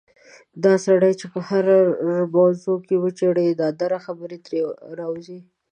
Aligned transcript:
دا 0.63 0.73
سړی 0.87 1.11
چې 1.19 1.25
په 1.33 1.39
هره 1.49 1.77
موضوع 2.35 2.77
کې 2.87 2.95
وچېړې 3.03 3.47
نادرې 3.61 3.99
خبرې 4.05 4.37
ترې 4.45 4.61
راوځي. 4.99 5.39